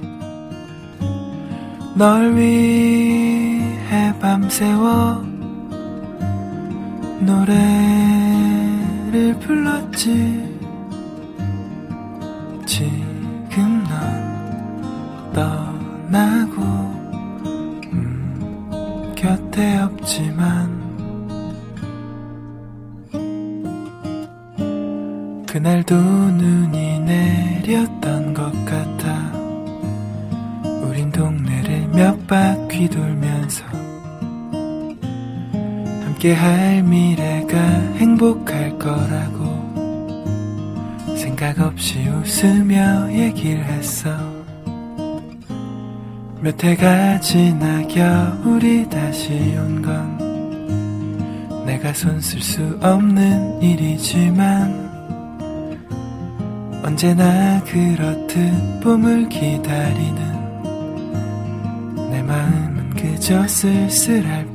널 1.94 2.34
위해 2.34 4.14
밤새워 4.18 5.22
노래를 7.20 7.54
불렀지 9.40 10.41
함께 36.22 36.34
할 36.34 36.84
미래가 36.84 37.58
행복할 37.96 38.78
거라고 38.78 39.42
생각 41.16 41.58
없이 41.58 41.98
웃으며 42.08 43.12
얘기를 43.12 43.64
했어. 43.64 44.08
몇 46.40 46.62
해가 46.62 47.18
지나 47.18 47.82
겨울이 47.88 48.88
다시 48.88 49.32
온 49.58 49.82
건 49.82 50.22
내가 51.66 51.92
손쓸 51.92 52.40
수 52.40 52.78
없는 52.80 53.60
일이지만 53.60 54.92
언제나 56.84 57.60
그렇듯 57.64 58.80
봄을 58.80 59.28
기다리는 59.28 60.22
내 62.12 62.22
마음은 62.22 62.90
그저 62.90 63.44
쓸쓸할 63.48 64.51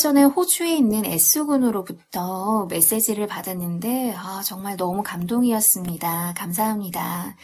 전에 0.00 0.22
호주에 0.24 0.74
있는 0.74 1.04
S군으로부터 1.04 2.66
메시지를 2.70 3.26
받았는데 3.26 4.14
아, 4.16 4.40
정말 4.42 4.78
너무 4.78 5.02
감동이었습니다. 5.02 6.32
감사합니다. 6.36 7.36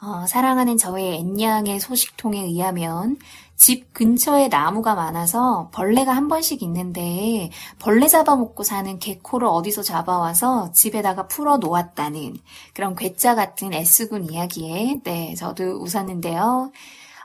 어, 0.00 0.24
사랑하는 0.26 0.76
저의 0.76 1.16
앤양의 1.16 1.80
소식통에 1.80 2.40
의하면 2.40 3.16
집 3.56 3.92
근처에 3.92 4.46
나무가 4.46 4.94
많아서 4.94 5.70
벌레가 5.72 6.14
한 6.14 6.28
번씩 6.28 6.62
있는데 6.62 7.50
벌레 7.80 8.06
잡아먹고 8.06 8.62
사는 8.62 8.98
개코를 9.00 9.48
어디서 9.48 9.82
잡아와서 9.82 10.70
집에다가 10.72 11.26
풀어 11.26 11.56
놓았다는 11.56 12.36
그런 12.74 12.94
괴짜 12.94 13.34
같은 13.34 13.72
S군 13.72 14.30
이야기에 14.30 15.00
네 15.02 15.34
저도 15.34 15.80
웃었는데요. 15.80 16.70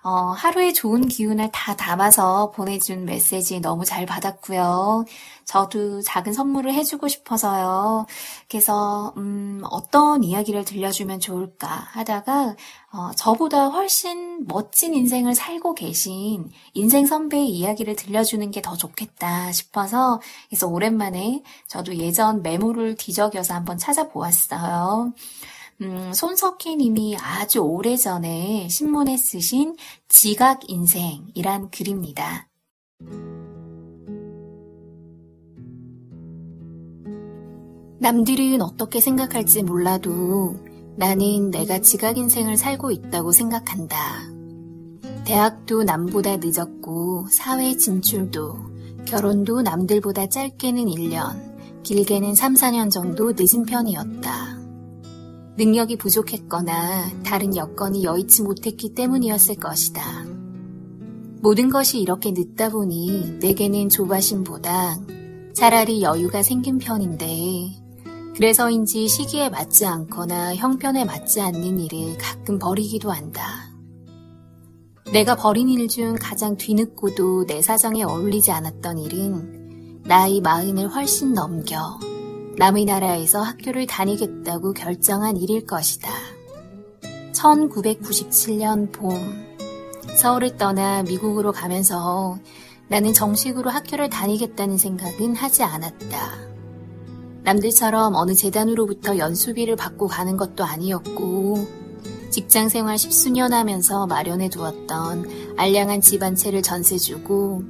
어, 0.03 0.09
하루의 0.31 0.73
좋은 0.73 1.07
기운을 1.07 1.49
다 1.51 1.75
담아서 1.75 2.51
보내준 2.51 3.05
메시지 3.05 3.59
너무 3.59 3.83
잘 3.85 4.05
받았고요. 4.05 5.05
저도 5.45 6.01
작은 6.01 6.31
선물을 6.33 6.73
해주고 6.73 7.07
싶어서요. 7.07 8.05
그래서 8.49 9.13
음, 9.17 9.61
어떤 9.71 10.23
이야기를 10.23 10.63
들려주면 10.63 11.19
좋을까 11.19 11.67
하다가 11.67 12.55
어, 12.91 13.11
저보다 13.15 13.67
훨씬 13.67 14.45
멋진 14.47 14.93
인생을 14.93 15.35
살고 15.35 15.73
계신 15.75 16.49
인생 16.73 17.05
선배의 17.05 17.49
이야기를 17.49 17.95
들려주는 17.95 18.51
게 18.51 18.59
더 18.61 18.75
좋겠다 18.75 19.51
싶어서 19.51 20.19
그래서 20.49 20.67
오랜만에 20.67 21.43
저도 21.67 21.95
예전 21.95 22.41
메모를 22.43 22.95
뒤적여서 22.95 23.53
한번 23.53 23.77
찾아보았어요. 23.77 25.13
음, 25.81 26.11
손석희 26.13 26.75
님이 26.75 27.15
아주 27.17 27.59
오래전에 27.59 28.67
신문에 28.67 29.15
쓰신 29.15 29.77
지각 30.09 30.69
인생이란 30.69 31.69
글입니다. 31.71 32.49
남들은 37.99 38.61
어떻게 38.61 38.99
생각할지 38.99 39.63
몰라도 39.63 40.55
나는 40.97 41.49
내가 41.49 41.79
지각 41.79 42.17
인생을 42.17 42.57
살고 42.57 42.91
있다고 42.91 43.31
생각한다. 43.31 43.97
대학도 45.23 45.83
남보다 45.83 46.37
늦었고 46.37 47.27
사회 47.29 47.77
진출도 47.77 49.05
결혼도 49.05 49.61
남들보다 49.61 50.27
짧게는 50.27 50.85
1년, 50.85 51.83
길게는 51.83 52.35
3, 52.35 52.55
4년 52.55 52.91
정도 52.91 53.31
늦은 53.35 53.65
편이었다. 53.65 54.58
능력이 55.59 55.97
부족했거나 55.97 57.21
다른 57.23 57.53
여건이 57.53 58.05
여의치 58.05 58.43
못했기 58.43 58.93
때문이었을 58.93 59.55
것이다. 59.55 60.01
모든 61.41 61.69
것이 61.69 61.99
이렇게 61.99 62.31
늦다 62.31 62.69
보니 62.69 63.39
내게는 63.41 63.89
조바심보다 63.89 64.97
차라리 65.53 66.01
여유가 66.01 66.43
생긴 66.43 66.77
편인데 66.77 67.73
그래서인지 68.37 69.09
시기에 69.09 69.49
맞지 69.49 69.85
않거나 69.85 70.55
형편에 70.55 71.03
맞지 71.03 71.41
않는 71.41 71.77
일을 71.77 72.17
가끔 72.17 72.57
버리기도 72.57 73.11
한다. 73.11 73.69
내가 75.11 75.35
버린 75.35 75.67
일 75.67 75.89
중 75.89 76.15
가장 76.17 76.55
뒤늦고도 76.55 77.47
내 77.47 77.61
사정에 77.61 78.03
어울리지 78.03 78.51
않았던 78.51 78.97
일은 78.99 80.03
나이 80.05 80.39
마흔을 80.39 80.87
훨씬 80.87 81.33
넘겨 81.33 81.99
남의 82.59 82.83
나라에서 82.83 83.41
학교를 83.41 83.87
다니겠다고 83.87 84.73
결정한 84.73 85.37
일일 85.37 85.65
것이다. 85.65 86.09
1997년 87.31 88.91
봄, 88.91 89.17
서울을 90.17 90.57
떠나 90.57 91.01
미국으로 91.03 91.53
가면서 91.53 92.37
나는 92.89 93.13
정식으로 93.13 93.69
학교를 93.69 94.09
다니겠다는 94.09 94.77
생각은 94.77 95.37
하지 95.37 95.63
않았다. 95.63 96.33
남들처럼 97.43 98.15
어느 98.15 98.33
재단으로부터 98.33 99.17
연수비를 99.17 99.77
받고 99.77 100.07
가는 100.07 100.35
것도 100.35 100.65
아니었고, 100.65 101.65
직장 102.29 102.67
생활 102.67 102.97
십수년 102.97 103.53
하면서 103.53 104.05
마련해 104.05 104.49
두었던 104.49 105.55
알량한 105.55 106.01
집 106.01 106.21
한 106.23 106.35
채를 106.35 106.61
전세 106.61 106.97
주고 106.97 107.63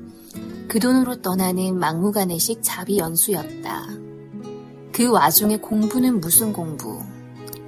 그 0.68 0.80
돈으로 0.80 1.22
떠나는 1.22 1.78
막무가내식 1.78 2.64
자비 2.64 2.98
연수였다. 2.98 4.09
그 5.00 5.10
와중에 5.10 5.56
공부는 5.56 6.20
무슨 6.20 6.52
공부. 6.52 7.02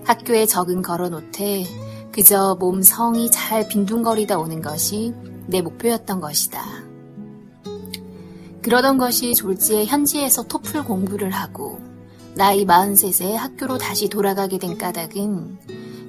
학교에 0.03 0.45
적은 0.45 0.81
걸어놓되 0.81 1.63
그저 2.11 2.57
몸 2.59 2.81
성이 2.81 3.31
잘 3.31 3.69
빈둥거리다 3.69 4.37
오는 4.37 4.61
것이 4.61 5.13
내 5.47 5.61
목표였던 5.61 6.19
것이다. 6.19 6.61
그러던 8.61 8.97
것이 8.97 9.33
졸지에 9.33 9.85
현지에서 9.85 10.43
토플 10.43 10.83
공부를 10.83 11.31
하고 11.31 11.79
나이 12.35 12.65
43세 12.65 13.31
학교로 13.31 13.77
다시 13.77 14.09
돌아가게 14.09 14.57
된 14.57 14.77
까닭은 14.77 15.59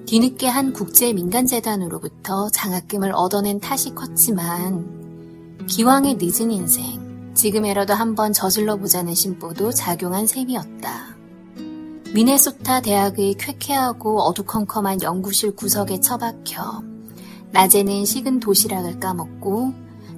뒤늦게 0.07 0.49
한 0.49 0.73
국제민간재단으로부터 0.73 2.51
장학금을 2.51 3.13
얻어낸 3.15 3.61
탓이 3.61 3.95
컸지만 3.95 5.61
기왕의 5.69 6.17
늦은 6.21 6.51
인생, 6.51 7.33
지금이라도 7.35 7.95
한번 7.95 8.33
저질러 8.33 8.79
보자는 8.79 9.15
심보도 9.15 9.71
작용한 9.71 10.27
셈이었다. 10.27 11.12
미네소타 12.15 12.83
대학의 12.83 13.35
쾌쾌하고 13.35 14.21
어두컴컴한 14.21 15.01
연구실 15.03 15.57
구석에 15.57 16.01
처박혀 16.01 16.83
낮에는 17.53 18.05
식은 18.05 18.39
도시락을 18.39 19.01
까먹고 19.01 19.73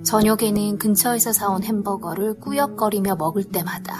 저녁에는 0.04 0.78
근처에서 0.78 1.32
사온 1.32 1.62
햄버거를 1.62 2.40
꾸역거리며 2.40 3.14
먹을 3.14 3.44
때마다 3.44 3.96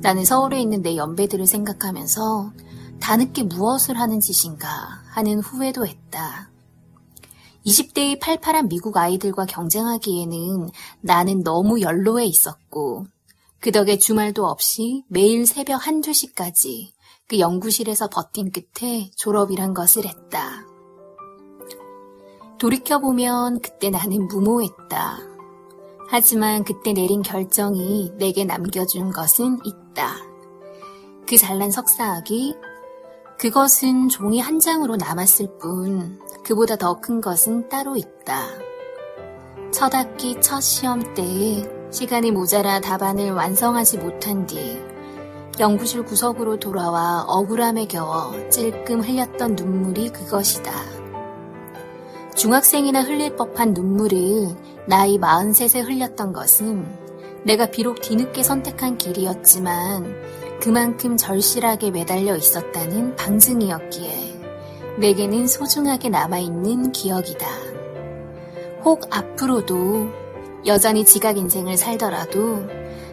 나는 0.00 0.24
서울에 0.24 0.60
있는 0.60 0.80
내 0.82 0.96
연배들을 0.96 1.44
생각하면서 1.44 2.52
다늦게 3.00 3.44
무엇을 3.44 3.98
하는 3.98 4.20
짓인가 4.20 4.68
하는 5.10 5.40
후회도 5.40 5.84
했다. 5.84 6.50
20대의 7.66 8.20
팔팔한 8.20 8.68
미국 8.68 8.96
아이들과 8.96 9.44
경쟁하기에는 9.46 10.70
나는 11.00 11.42
너무 11.42 11.80
연로해 11.80 12.24
있었고, 12.26 13.06
그 13.60 13.70
덕에 13.70 13.96
주말도 13.96 14.44
없이 14.44 15.04
매일 15.06 15.46
새벽 15.46 15.86
한두 15.86 16.12
시까지 16.12 16.91
그 17.28 17.38
연구실에서 17.38 18.08
버틴 18.08 18.50
끝에 18.50 19.10
졸업이란 19.16 19.74
것을 19.74 20.06
했다. 20.06 20.64
돌이켜보면 22.58 23.60
그때 23.60 23.90
나는 23.90 24.28
무모했다. 24.28 25.18
하지만 26.08 26.62
그때 26.62 26.92
내린 26.92 27.22
결정이 27.22 28.12
내게 28.18 28.44
남겨준 28.44 29.10
것은 29.12 29.58
있다. 29.64 30.16
그 31.26 31.36
잘난 31.36 31.70
석사학이 31.70 32.54
그것은 33.38 34.08
종이 34.08 34.38
한 34.40 34.60
장으로 34.60 34.96
남았을 34.96 35.58
뿐 35.58 36.20
그보다 36.44 36.76
더 36.76 37.00
큰 37.00 37.20
것은 37.20 37.68
따로 37.68 37.96
있다. 37.96 38.46
첫 39.72 39.94
학기 39.94 40.40
첫 40.40 40.60
시험 40.60 41.14
때에 41.14 41.64
시간이 41.90 42.30
모자라 42.30 42.80
답안을 42.80 43.32
완성하지 43.32 43.98
못한 43.98 44.46
뒤 44.46 44.78
연구실 45.60 46.04
구석으로 46.04 46.58
돌아와 46.58 47.24
억울함에 47.28 47.86
겨워 47.86 48.32
찔끔 48.48 49.00
흘렸던 49.00 49.54
눈물이 49.54 50.08
그것이다. 50.08 50.72
중학생이나 52.34 53.02
흘릴 53.02 53.36
법한 53.36 53.74
눈물을 53.74 54.56
나이 54.86 55.18
43세 55.18 55.82
흘렸던 55.86 56.32
것은 56.32 56.86
내가 57.44 57.66
비록 57.66 58.00
뒤늦게 58.00 58.42
선택한 58.42 58.96
길이었지만 58.96 60.14
그만큼 60.60 61.18
절실하게 61.18 61.90
매달려 61.90 62.34
있었다는 62.34 63.16
방증이었기에 63.16 64.40
내게는 65.00 65.48
소중하게 65.48 66.08
남아있는 66.08 66.92
기억이다. 66.92 67.46
혹 68.84 69.06
앞으로도 69.10 70.08
여전히 70.64 71.04
지각 71.04 71.36
인생을 71.36 71.76
살더라도 71.76 72.64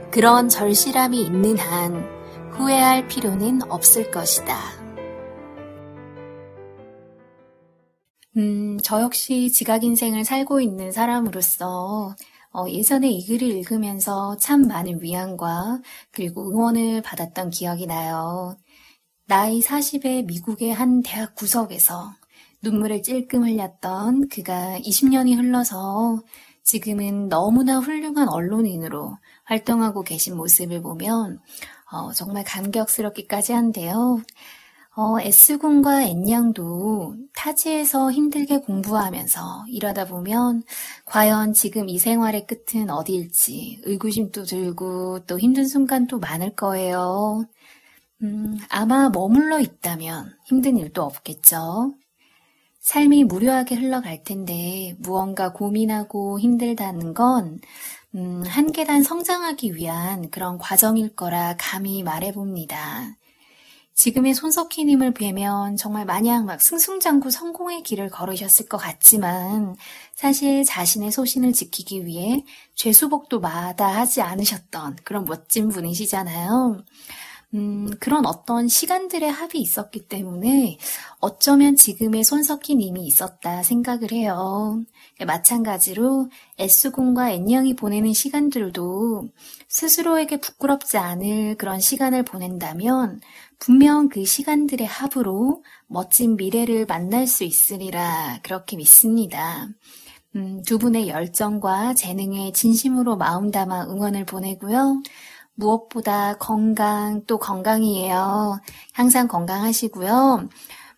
그런 0.10 0.48
절실함이 0.48 1.22
있는 1.22 1.58
한 1.58 2.19
후회할 2.60 3.08
필요는 3.08 3.72
없을 3.72 4.12
것이다. 4.12 4.54
음, 8.36 8.78
저 8.84 9.02
역시 9.02 9.50
지각 9.50 9.86
인생을 9.86 10.26
살고 10.26 10.60
있는 10.60 10.92
사람으로서 10.92 12.16
어, 12.52 12.66
예전에 12.68 13.10
이 13.10 13.26
글을 13.26 13.44
읽으면서 13.44 14.36
참 14.42 14.64
많은 14.64 15.02
위안과 15.02 15.80
그리고 16.12 16.52
응원을 16.52 17.02
받았던 17.02 17.52
기억이 17.52 17.86
나요. 17.88 18.58
나이 19.26 19.62
40에 19.62 20.26
미국의 20.26 20.74
한 20.74 21.02
대학 21.02 21.36
구석에서 21.36 22.12
눈물을 22.62 23.04
찔끔 23.04 23.44
흘렸던 23.44 24.28
그가 24.28 24.78
20년이 24.80 25.38
흘러서 25.38 26.22
지금은 26.64 27.30
너무나 27.30 27.80
훌륭한 27.80 28.28
언론인으로 28.28 29.18
활동하고 29.46 30.04
계신 30.04 30.36
모습을 30.36 30.82
보면 30.82 31.40
어, 31.92 32.12
정말 32.14 32.44
감격스럽기까지 32.44 33.54
한데요. 33.54 34.22
어, 34.96 35.20
S군과 35.22 36.04
N양도 36.04 37.16
타지에서 37.34 38.12
힘들게 38.12 38.58
공부하면서 38.60 39.66
일하다 39.70 40.06
보면 40.06 40.64
과연 41.06 41.54
지금 41.54 41.88
이 41.88 41.98
생활의 41.98 42.48
끝은 42.48 42.90
어디일지 42.90 43.82
의구심도 43.86 44.44
들고 44.44 45.26
또 45.26 45.40
힘든 45.40 45.68
순간도 45.68 46.20
많을 46.20 46.56
거예요. 46.56 47.46
음, 48.24 48.58
아마 48.70 49.10
머물러 49.10 49.60
있다면 49.62 50.36
힘든 50.46 50.78
일도 50.78 51.02
없겠죠. 51.02 51.94
삶이 52.82 53.26
무료하게 53.26 53.76
흘러갈 53.76 54.24
텐데 54.24 54.96
무언가 55.00 55.54
고민하고 55.54 56.40
힘들다는 56.40 57.14
건 57.14 57.60
음, 58.16 58.44
한 58.48 58.72
계단 58.72 59.04
성장하기 59.04 59.76
위한 59.76 60.30
그런 60.32 60.58
과정일 60.58 61.16
거라 61.16 61.56
감히 61.58 62.02
말해봅니다. 62.04 63.16
지금의 63.94 64.34
손석희님을 64.34 65.14
뵈면 65.14 65.76
정말 65.76 66.06
마냥 66.06 66.46
막 66.46 66.62
승승장구 66.62 67.32
성공의 67.32 67.84
길을 67.84 68.10
걸으셨을 68.10 68.70
것 68.70 68.78
같지만 68.78 69.76
사실 70.16 70.64
자신의 70.64 71.12
소신을 71.12 71.52
지키기 71.52 72.06
위해 72.06 72.46
죄수복도 72.76 73.42
마다하지 73.42 74.22
않으셨던 74.22 75.00
그런 75.04 75.26
멋진 75.26 75.68
분이시잖아요. 75.68 76.82
음, 77.56 77.90
그런 78.00 78.28
어떤 78.28 78.68
시간들의 78.68 79.30
합이 79.32 79.60
있었기 79.60 80.08
때문에 80.08 80.78
어쩌면 81.20 81.76
지금의 81.76 82.24
손석희님이 82.24 83.08
있었다 83.08 83.64
생각을 83.64 84.12
해요. 84.12 84.84
마찬가지로 85.26 86.30
S군과 86.60 87.32
N형이 87.32 87.76
보내는 87.76 88.14
시간들도 88.14 89.30
스스로에게 89.68 90.40
부끄럽지 90.40 90.98
않을 90.98 91.56
그런 91.56 91.80
시간을 91.80 92.24
보낸다면 92.24 93.20
분명 93.58 94.10
그 94.10 94.26
시간들의 94.26 94.86
합으로 94.86 95.64
멋진 95.88 96.36
미래를 96.36 96.86
만날 96.86 97.26
수 97.26 97.44
있으리라 97.44 98.40
그렇게 98.44 98.78
믿습니다. 98.78 99.68
음, 100.36 100.62
두 100.68 100.78
분의 100.78 101.10
열정과 101.10 101.96
재능에 101.96 102.52
진심으로 102.52 103.18
마음 103.18 103.50
담아 103.50 103.86
응원을 103.90 104.26
보내고요. 104.26 105.02
무엇보다 105.60 106.36
건강 106.38 107.24
또 107.26 107.38
건강이에요. 107.38 108.60
항상 108.94 109.28
건강하시고요. 109.28 110.48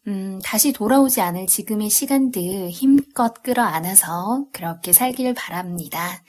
음, 0.08 0.40
다시 0.44 0.72
돌아오지 0.72 1.22
않을 1.22 1.48
지금의 1.48 1.90
시간들 1.90 2.70
힘껏 2.70 3.34
끌어안아서 3.44 4.46
그렇게 4.54 4.94
살길 4.94 5.34
바랍니다. 5.34 6.24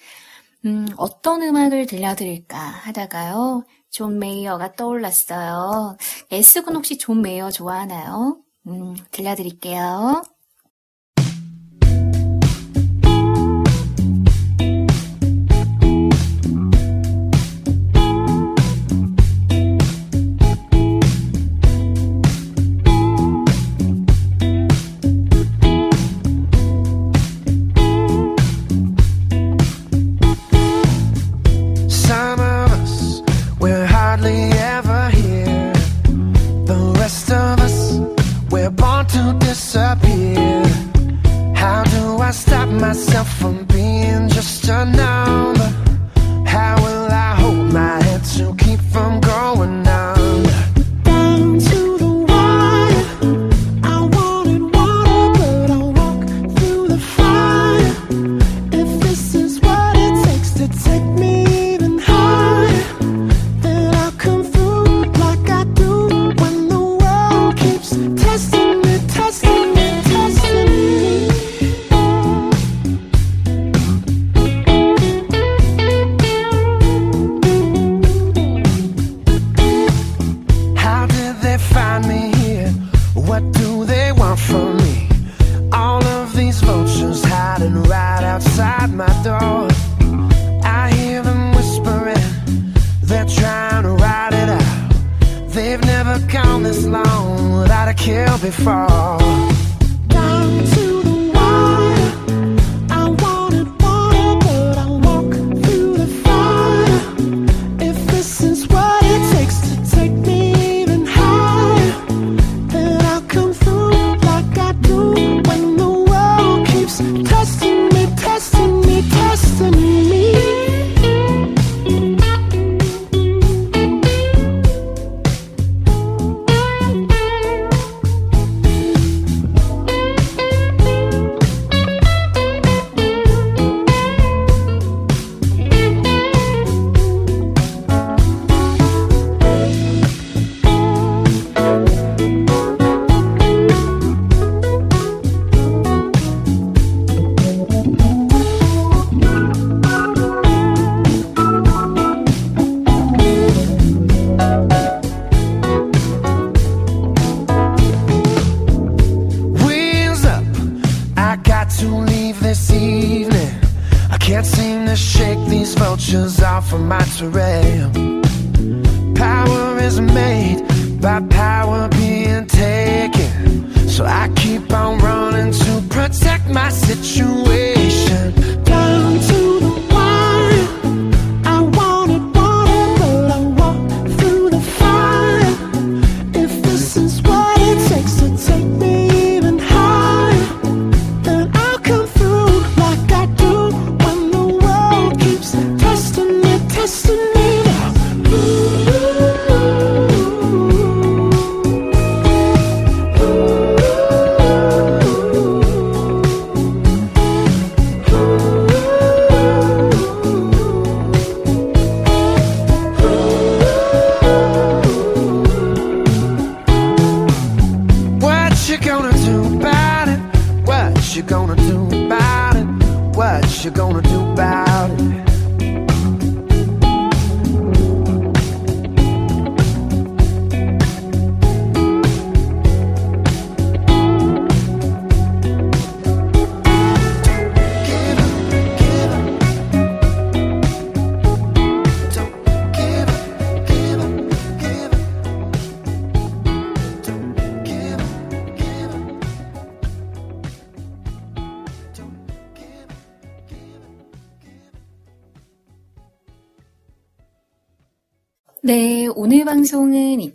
음, 0.64 0.86
어떤 0.96 1.42
음악을 1.42 1.86
들려드릴까 1.86 2.58
하다가요. 2.58 3.64
존 3.90 4.18
메이어가 4.18 4.72
떠올랐어요. 4.72 5.96
S군 6.30 6.76
혹시 6.76 6.96
존 6.98 7.20
메이어 7.20 7.50
좋아하나요? 7.50 8.38
음, 8.68 8.94
들려드릴게요. 9.10 10.22
stop 42.32 42.68
myself 42.68 43.28
from 43.38 43.64
being 43.64 44.28
just 44.28 44.68
a 44.68 44.84
noun. 44.84 45.61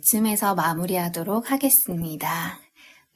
이쯤에서 0.08 0.54
마무리하도록 0.54 1.50
하겠습니다. 1.50 2.58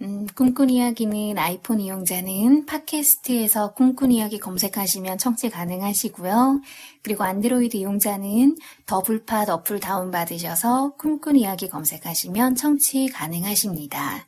음, 0.03 0.27
꿈꾼 0.35 0.69
이야기는 0.69 1.39
아이폰 1.39 1.81
이용자는 1.81 2.67
팟캐스트에서 2.67 3.73
꿈꾼 3.73 4.13
이야기 4.13 4.39
검색하시면 4.39 5.17
청취 5.17 5.49
가능하시고요. 5.49 6.61
그리고 7.03 7.25
안드로이드 7.25 7.79
이용자는 7.79 8.57
더블팟 8.85 9.45
어플 9.49 9.81
다운받으셔서 9.81 10.97
꿈꾼 10.99 11.37
이야기 11.37 11.69
검색하시면 11.69 12.57
청취 12.57 13.09
가능하십니다. 13.09 14.27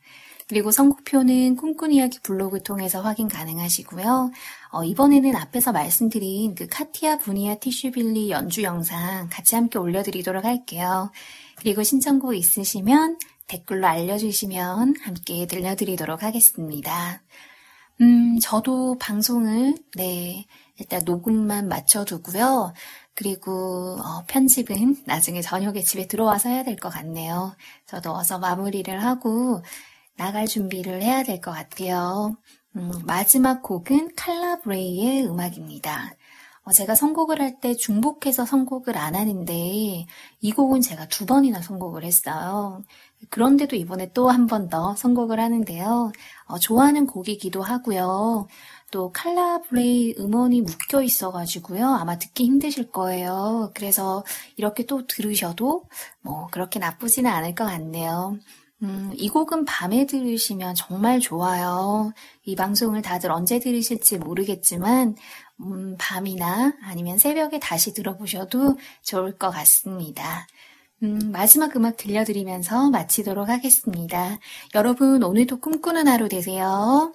그리고 0.49 0.71
선곡표는 0.71 1.57
꿈꾼 1.57 1.93
이야기 1.93 2.19
블로그 2.21 2.63
통해서 2.63 3.01
확인 3.01 3.29
가능하시고요. 3.29 4.31
어, 4.75 4.83
이번에는 4.85 5.37
앞에서 5.37 5.73
말씀드린 5.73 6.55
그 6.57 6.67
카티아 6.67 7.19
부니아 7.19 7.57
티슈빌리 7.57 8.31
연주 8.31 8.63
영상 8.65 9.29
같이 9.31 9.55
함께 9.55 9.79
올려드리도록 9.79 10.45
할게요. 10.45 11.13
그리고 11.57 11.83
신청곡 11.85 12.35
있으시면 12.37 13.19
댓글로 13.47 13.87
알려주시면 13.87 14.97
함께 15.03 15.47
들려드리도록 15.47 16.23
하겠습니다. 16.25 17.23
음, 18.01 18.39
저도 18.41 18.99
방송을, 18.99 19.77
네, 19.97 20.47
일단 20.79 21.03
녹음만 21.05 21.69
맞춰두고요. 21.69 22.73
그리고, 23.15 23.97
어, 24.01 24.25
편집은 24.27 25.05
나중에 25.07 25.41
저녁에 25.43 25.83
집에 25.83 26.09
들어와서 26.09 26.49
해야 26.49 26.65
될 26.65 26.77
것 26.77 26.89
같네요. 26.91 27.55
저도 27.87 28.13
어서 28.13 28.39
마무리를 28.41 29.05
하고 29.05 29.63
나갈 30.17 30.47
준비를 30.49 31.03
해야 31.03 31.23
될 31.23 31.41
것 31.41 31.53
같아요. 31.53 32.37
음, 32.77 32.91
마지막 33.07 33.63
곡은 33.63 34.15
칼라브레이의 34.17 35.27
음악입니다. 35.27 36.15
어, 36.65 36.73
제가 36.73 36.95
선곡을 36.95 37.41
할 37.41 37.61
때 37.61 37.75
중복해서 37.75 38.47
선곡을 38.47 38.97
안 38.99 39.15
하는데 39.15 40.07
이 40.41 40.53
곡은 40.53 40.81
제가 40.81 41.07
두 41.09 41.27
번이나 41.27 41.61
선곡을 41.61 42.05
했어요. 42.05 42.83
그런데도 43.31 43.77
이번에 43.77 44.13
또 44.13 44.29
한 44.29 44.47
번 44.47 44.69
더 44.71 44.95
선곡을 44.97 45.39
하는데요. 45.41 46.13
어, 46.47 46.59
좋아하는 46.59 47.07
곡이기도 47.07 47.63
하고요. 47.63 48.49
또 48.91 49.13
칼라브레이 49.13 50.15
음원이 50.19 50.63
묶여 50.63 51.03
있어가지고요. 51.03 51.87
아마 51.87 52.19
듣기 52.19 52.45
힘드실 52.45 52.91
거예요. 52.93 53.71
그래서 53.75 54.25
이렇게 54.57 54.85
또 54.87 55.07
들으셔도 55.07 55.85
뭐 56.23 56.49
그렇게 56.51 56.79
나쁘지는 56.79 57.31
않을 57.31 57.55
것 57.55 57.65
같네요. 57.67 58.39
음, 58.85 59.11
이 59.15 59.31
곡은 59.31 59.65
밤에 59.65 60.05
들으시면 60.07 60.75
정말 60.75 61.19
좋아요. 61.19 62.13
이 62.45 62.55
방송을 62.55 63.01
다들 63.01 63.31
언제 63.33 63.59
들으실지 63.59 64.19
모르겠지만, 64.19 65.17
음, 65.61 65.97
밤이나 65.99 66.75
아니면 66.83 67.17
새벽에 67.17 67.59
다시 67.59 67.95
들어보셔도 67.95 68.77
좋을 69.03 69.39
것 69.39 69.51
같습니다. 69.51 70.47
음, 71.03 71.33
마지막 71.33 71.75
음악 71.77 71.97
들려드리면서 71.97 72.91
마치도록 72.91 73.49
하겠습니다. 73.49 74.39
여러분, 74.75 75.23
오늘도 75.23 75.61
꿈꾸는 75.61 76.07
하루 76.07 76.29
되세요. 76.29 77.13